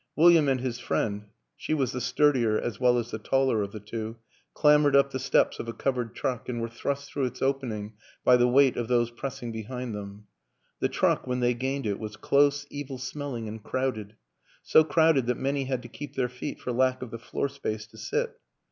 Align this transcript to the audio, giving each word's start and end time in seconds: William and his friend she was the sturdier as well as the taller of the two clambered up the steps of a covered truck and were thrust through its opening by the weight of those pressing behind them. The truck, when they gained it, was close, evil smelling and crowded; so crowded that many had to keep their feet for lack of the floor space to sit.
William 0.15 0.49
and 0.49 0.61
his 0.61 0.79
friend 0.79 1.25
she 1.55 1.75
was 1.75 1.91
the 1.91 2.01
sturdier 2.01 2.57
as 2.59 2.79
well 2.79 2.97
as 2.97 3.11
the 3.11 3.19
taller 3.19 3.61
of 3.61 3.71
the 3.71 3.79
two 3.79 4.15
clambered 4.55 4.95
up 4.95 5.11
the 5.11 5.19
steps 5.19 5.59
of 5.59 5.67
a 5.67 5.73
covered 5.73 6.15
truck 6.15 6.49
and 6.49 6.59
were 6.59 6.67
thrust 6.69 7.07
through 7.07 7.25
its 7.25 7.39
opening 7.39 7.93
by 8.23 8.35
the 8.35 8.47
weight 8.47 8.75
of 8.77 8.87
those 8.87 9.11
pressing 9.11 9.51
behind 9.51 9.93
them. 9.93 10.25
The 10.79 10.89
truck, 10.89 11.27
when 11.27 11.39
they 11.39 11.53
gained 11.53 11.85
it, 11.85 11.99
was 11.99 12.15
close, 12.17 12.65
evil 12.71 12.97
smelling 12.97 13.47
and 13.47 13.61
crowded; 13.61 14.15
so 14.63 14.83
crowded 14.83 15.27
that 15.27 15.37
many 15.37 15.65
had 15.65 15.83
to 15.83 15.87
keep 15.87 16.15
their 16.15 16.29
feet 16.29 16.59
for 16.59 16.71
lack 16.71 17.03
of 17.03 17.11
the 17.11 17.19
floor 17.19 17.47
space 17.47 17.85
to 17.85 17.97
sit. 17.99 18.39